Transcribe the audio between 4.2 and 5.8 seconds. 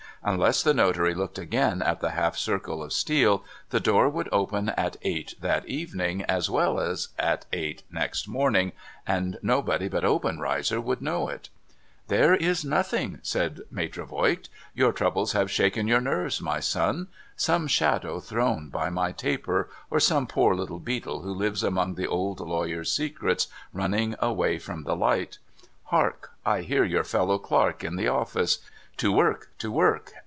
open at eight that